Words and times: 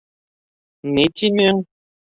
Ни 0.97 1.07
тинең? 1.23 1.65